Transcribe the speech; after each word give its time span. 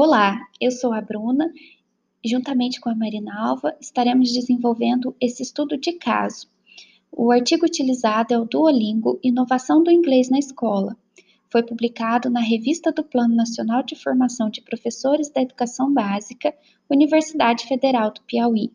Olá, 0.00 0.46
eu 0.60 0.70
sou 0.70 0.92
a 0.92 1.00
Bruna. 1.00 1.52
Juntamente 2.24 2.80
com 2.80 2.88
a 2.88 2.94
Marina 2.94 3.36
Alva, 3.36 3.76
estaremos 3.80 4.32
desenvolvendo 4.32 5.12
esse 5.20 5.42
estudo 5.42 5.76
de 5.76 5.94
caso. 5.94 6.46
O 7.10 7.32
artigo 7.32 7.66
utilizado 7.66 8.32
é 8.32 8.38
o 8.38 8.44
Duolingo 8.44 9.18
Inovação 9.24 9.82
do 9.82 9.90
Inglês 9.90 10.30
na 10.30 10.38
Escola. 10.38 10.96
Foi 11.50 11.64
publicado 11.64 12.30
na 12.30 12.38
Revista 12.38 12.92
do 12.92 13.02
Plano 13.02 13.34
Nacional 13.34 13.82
de 13.82 13.96
Formação 13.96 14.48
de 14.48 14.62
Professores 14.62 15.30
da 15.30 15.42
Educação 15.42 15.92
Básica, 15.92 16.54
Universidade 16.88 17.66
Federal 17.66 18.12
do 18.12 18.22
Piauí. 18.22 18.70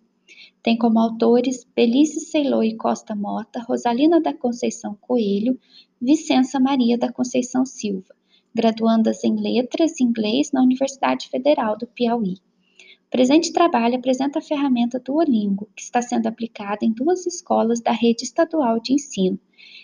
Tem 0.61 0.77
como 0.77 0.99
autores 0.99 1.65
Belice 1.73 2.19
Ceiloi 2.19 2.75
Costa 2.75 3.15
Mota, 3.15 3.61
Rosalina 3.61 4.19
da 4.19 4.33
Conceição 4.33 4.93
Coelho, 4.99 5.57
Vicença 6.01 6.59
Maria 6.59 6.97
da 6.97 7.09
Conceição 7.09 7.65
Silva 7.65 8.13
graduandas 8.55 9.23
em 9.23 9.35
Letras 9.35 9.99
e 9.99 10.03
Inglês 10.03 10.51
na 10.51 10.61
Universidade 10.61 11.27
Federal 11.27 11.77
do 11.77 11.87
Piauí. 11.87 12.35
O 13.07 13.09
presente 13.09 13.51
trabalho 13.51 13.95
apresenta 13.95 14.39
a 14.39 14.41
ferramenta 14.41 14.99
Duolingo, 14.99 15.69
que 15.75 15.81
está 15.81 16.01
sendo 16.01 16.27
aplicada 16.27 16.85
em 16.85 16.91
duas 16.91 17.25
escolas 17.25 17.81
da 17.81 17.91
rede 17.91 18.23
estadual 18.23 18.79
de 18.79 18.93
ensino, 18.93 19.39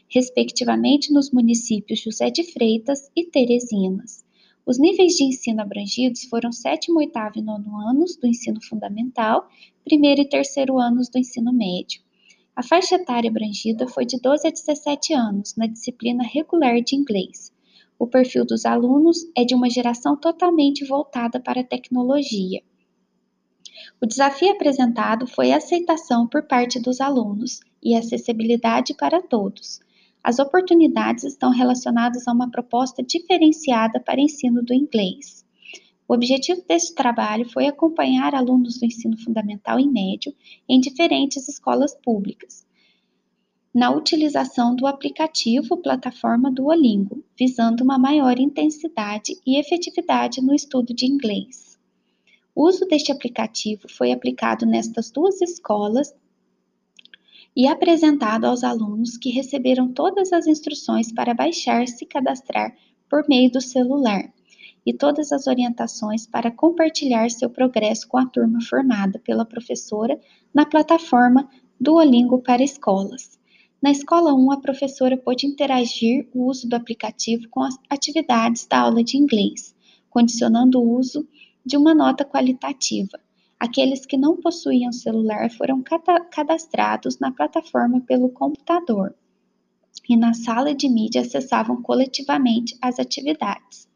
respectivamente 0.07 1.13
nos 1.13 1.31
municípios 1.31 2.01
José 2.01 2.29
de 2.29 2.43
Freitas 2.43 3.09
e 3.15 3.25
Teresinas. 3.25 4.23
Os 4.65 4.77
níveis 4.77 5.13
de 5.13 5.23
ensino 5.23 5.61
abrangidos 5.61 6.25
foram 6.25 6.51
sétimo, 6.51 6.99
oitavo 6.99 7.39
e 7.39 7.41
nono 7.41 7.75
anos 7.77 8.15
do 8.15 8.27
ensino 8.27 8.61
fundamental, 8.63 9.49
primeiro 9.83 10.21
e 10.21 10.29
terceiro 10.29 10.77
anos 10.77 11.09
do 11.09 11.17
ensino 11.17 11.51
médio. 11.51 12.01
A 12.55 12.61
faixa 12.61 12.95
etária 12.95 13.29
abrangida 13.29 13.87
foi 13.87 14.05
de 14.05 14.19
12 14.19 14.47
a 14.47 14.51
17 14.51 15.13
anos 15.13 15.55
na 15.55 15.65
disciplina 15.65 16.23
regular 16.23 16.81
de 16.81 16.95
inglês. 16.95 17.51
O 17.99 18.07
perfil 18.07 18.45
dos 18.45 18.65
alunos 18.65 19.29
é 19.35 19.43
de 19.43 19.53
uma 19.53 19.69
geração 19.69 20.15
totalmente 20.15 20.85
voltada 20.85 21.37
para 21.37 21.59
a 21.59 21.65
tecnologia. 21.65 22.63
O 24.01 24.05
desafio 24.05 24.51
apresentado 24.51 25.27
foi 25.27 25.51
a 25.51 25.57
aceitação 25.57 26.25
por 26.25 26.43
parte 26.43 26.79
dos 26.79 27.01
alunos 27.01 27.59
e 27.83 27.93
acessibilidade 27.93 28.93
para 28.93 29.21
todos. 29.21 29.81
As 30.23 30.39
oportunidades 30.39 31.25
estão 31.25 31.51
relacionadas 31.51 32.25
a 32.25 32.31
uma 32.31 32.49
proposta 32.49 33.03
diferenciada 33.03 33.99
para 33.99 34.21
ensino 34.21 34.63
do 34.63 34.73
inglês. 34.73 35.45
O 36.07 36.13
objetivo 36.13 36.63
deste 36.65 36.95
trabalho 36.95 37.49
foi 37.49 37.67
acompanhar 37.67 38.33
alunos 38.33 38.79
do 38.79 38.85
ensino 38.85 39.17
fundamental 39.17 39.77
e 39.77 39.85
médio 39.85 40.33
em 40.69 40.79
diferentes 40.79 41.49
escolas 41.49 41.93
públicas, 42.01 42.65
na 43.73 43.91
utilização 43.91 44.75
do 44.75 44.87
aplicativo 44.87 45.77
plataforma 45.77 46.51
Duolingo, 46.51 47.23
visando 47.37 47.83
uma 47.83 47.99
maior 47.99 48.39
intensidade 48.39 49.39
e 49.45 49.59
efetividade 49.59 50.41
no 50.41 50.55
estudo 50.55 50.93
de 50.93 51.05
inglês. 51.05 51.77
O 52.55 52.67
uso 52.67 52.85
deste 52.87 53.11
aplicativo 53.11 53.87
foi 53.87 54.11
aplicado 54.11 54.65
nestas 54.65 55.11
duas 55.11 55.39
escolas 55.39 56.13
e 57.55 57.67
apresentado 57.67 58.45
aos 58.45 58.63
alunos 58.63 59.17
que 59.17 59.29
receberam 59.29 59.93
todas 59.93 60.33
as 60.33 60.47
instruções 60.47 61.11
para 61.11 61.33
baixar 61.33 61.83
e 61.83 62.05
cadastrar 62.05 62.75
por 63.09 63.27
meio 63.29 63.51
do 63.51 63.61
celular 63.61 64.33
e 64.85 64.93
todas 64.93 65.31
as 65.31 65.45
orientações 65.45 66.25
para 66.25 66.51
compartilhar 66.51 67.29
seu 67.29 67.49
progresso 67.49 68.07
com 68.07 68.17
a 68.17 68.25
turma 68.25 68.59
formada 68.61 69.19
pela 69.19 69.45
professora 69.45 70.19
na 70.53 70.65
plataforma 70.65 71.47
Duolingo 71.79 72.41
para 72.41 72.63
Escolas. 72.63 73.38
Na 73.81 73.91
escola 73.91 74.33
1, 74.33 74.51
a 74.51 74.59
professora 74.59 75.15
pôde 75.15 75.47
interagir 75.47 76.27
o 76.33 76.47
uso 76.47 76.67
do 76.67 76.75
aplicativo 76.75 77.47
com 77.47 77.63
as 77.63 77.75
atividades 77.89 78.67
da 78.67 78.81
aula 78.81 79.01
de 79.01 79.15
inglês, 79.15 79.73
condicionando 80.09 80.81
o 80.81 80.97
uso 80.97 81.25
de 81.65 81.77
uma 81.77 81.95
nota 81.95 82.25
qualitativa. 82.25 83.17
Aqueles 83.57 84.05
que 84.05 84.17
não 84.17 84.35
possuíam 84.35 84.91
celular 84.91 85.49
foram 85.51 85.81
cadastrados 86.29 87.19
na 87.19 87.31
plataforma 87.31 88.01
pelo 88.01 88.27
computador 88.27 89.15
e 90.09 90.17
na 90.17 90.33
sala 90.33 90.75
de 90.75 90.89
mídia 90.89 91.21
acessavam 91.21 91.81
coletivamente 91.81 92.77
as 92.81 92.99
atividades. 92.99 93.87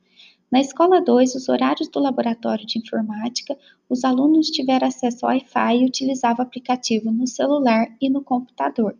Na 0.50 0.62
escola 0.62 1.02
2, 1.02 1.36
os 1.36 1.50
horários 1.50 1.90
do 1.90 2.00
laboratório 2.00 2.66
de 2.66 2.80
informática, 2.80 3.58
os 3.90 4.06
alunos 4.06 4.48
tiveram 4.48 4.88
acesso 4.88 5.26
ao 5.26 5.32
Wi-Fi 5.32 5.78
e 5.78 5.86
utilizavam 5.86 6.46
o 6.46 6.48
aplicativo 6.48 7.12
no 7.12 7.28
celular 7.28 7.88
e 8.00 8.10
no 8.10 8.24
computador. 8.24 8.96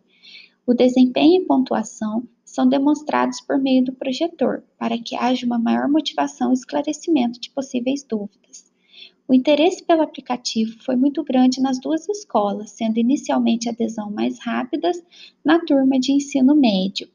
O 0.66 0.72
desempenho 0.72 1.42
e 1.42 1.44
pontuação 1.44 2.26
são 2.42 2.66
demonstrados 2.66 3.38
por 3.38 3.58
meio 3.58 3.84
do 3.84 3.92
projetor, 3.92 4.64
para 4.78 4.96
que 4.96 5.14
haja 5.14 5.44
uma 5.44 5.58
maior 5.58 5.86
motivação 5.90 6.50
e 6.50 6.54
esclarecimento 6.54 7.38
de 7.38 7.50
possíveis 7.50 8.02
dúvidas. 8.02 8.72
O 9.28 9.34
interesse 9.34 9.84
pelo 9.84 10.00
aplicativo 10.00 10.82
foi 10.82 10.96
muito 10.96 11.22
grande 11.22 11.60
nas 11.60 11.78
duas 11.78 12.08
escolas, 12.08 12.70
sendo 12.70 12.98
inicialmente 12.98 13.68
adesão 13.68 14.10
mais 14.10 14.38
rápidas 14.38 15.02
na 15.44 15.58
turma 15.58 16.00
de 16.00 16.12
ensino 16.12 16.56
médio. 16.56 17.10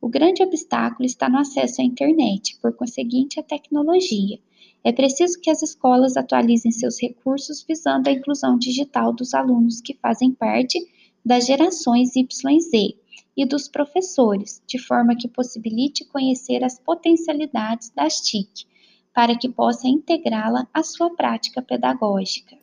O 0.00 0.08
grande 0.08 0.42
obstáculo 0.42 1.04
está 1.04 1.28
no 1.28 1.36
acesso 1.36 1.82
à 1.82 1.84
internet, 1.84 2.58
por 2.62 2.74
conseguinte, 2.74 3.38
à 3.38 3.42
tecnologia. 3.42 4.38
É 4.82 4.90
preciso 4.90 5.38
que 5.38 5.50
as 5.50 5.60
escolas 5.60 6.16
atualizem 6.16 6.72
seus 6.72 6.98
recursos 6.98 7.62
visando 7.62 8.08
a 8.08 8.12
inclusão 8.12 8.56
digital 8.56 9.12
dos 9.12 9.34
alunos 9.34 9.82
que 9.82 9.92
fazem 9.92 10.32
parte 10.32 10.78
das 11.24 11.46
gerações 11.46 12.16
Y 12.16 12.56
e 12.56 12.60
Z 12.60 12.96
e 13.36 13.46
dos 13.46 13.68
professores, 13.68 14.62
de 14.66 14.78
forma 14.78 15.16
que 15.16 15.28
possibilite 15.28 16.04
conhecer 16.04 16.64
as 16.64 16.78
potencialidades 16.78 17.90
das 17.90 18.20
TIC, 18.20 18.66
para 19.14 19.36
que 19.36 19.48
possa 19.48 19.88
integrá-la 19.88 20.66
à 20.72 20.82
sua 20.82 21.14
prática 21.14 21.62
pedagógica. 21.62 22.58